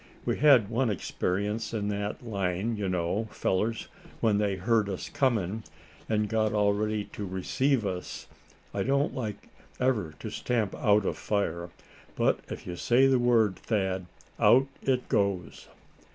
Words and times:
We 0.25 0.37
had 0.39 0.67
one 0.71 0.89
experience 0.89 1.75
in 1.75 1.87
that 1.89 2.25
line, 2.25 2.75
you 2.75 2.89
know, 2.89 3.25
fellers, 3.29 3.87
when 4.19 4.39
they 4.39 4.55
heard 4.55 4.89
us 4.89 5.09
coming, 5.09 5.61
and 6.09 6.27
got 6.27 6.53
all 6.53 6.73
ready 6.73 7.03
to 7.13 7.23
receive 7.23 7.85
us. 7.85 8.25
I 8.73 8.81
don't 8.81 9.13
like 9.13 9.49
ever 9.79 10.15
to 10.17 10.31
stamp 10.31 10.73
out 10.73 11.05
a 11.05 11.13
fire, 11.13 11.69
but 12.15 12.39
if 12.49 12.65
you 12.65 12.77
say 12.77 13.05
the 13.05 13.19
word, 13.19 13.57
Thad, 13.57 14.07
out 14.39 14.65
it 14.81 15.07
goes." 15.07 15.67